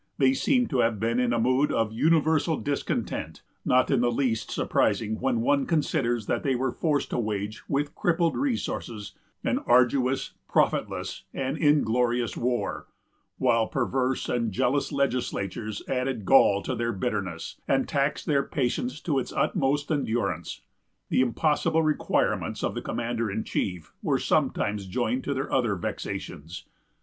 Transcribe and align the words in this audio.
They 0.17 0.33
seem 0.33 0.65
to 0.69 0.79
have 0.79 0.99
been 0.99 1.19
in 1.19 1.31
a 1.31 1.37
mood 1.39 1.71
of 1.71 1.93
universal 1.93 2.57
discontent, 2.57 3.43
not 3.63 3.91
in 3.91 4.01
the 4.01 4.11
least 4.11 4.49
surprising 4.49 5.19
when 5.19 5.41
one 5.41 5.67
considers 5.67 6.25
that 6.25 6.41
they 6.41 6.55
were 6.55 6.71
forced 6.71 7.11
to 7.11 7.19
wage, 7.19 7.61
with 7.69 7.93
crippled 7.93 8.35
resources, 8.35 9.13
an 9.43 9.59
arduous, 9.67 10.33
profitless, 10.47 11.25
and 11.35 11.55
inglorious 11.55 12.35
war; 12.35 12.87
while 13.37 13.67
perverse 13.67 14.27
and 14.27 14.51
jealous 14.51 14.91
legislatures 14.91 15.83
added 15.87 16.25
gall 16.25 16.63
to 16.63 16.73
their 16.73 16.93
bitterness, 16.93 17.61
and 17.67 17.87
taxed 17.87 18.25
their 18.25 18.41
patience 18.41 18.99
to 19.01 19.19
its 19.19 19.31
utmost 19.31 19.91
endurance. 19.91 20.61
The 21.09 21.21
impossible 21.21 21.83
requirements 21.83 22.63
of 22.63 22.73
the 22.73 22.81
commander 22.81 23.29
in 23.29 23.43
chief 23.43 23.93
were 24.01 24.17
sometimes 24.17 24.87
joined 24.87 25.23
to 25.25 25.35
their 25.35 25.53
other 25.53 25.75
vexations. 25.75 26.65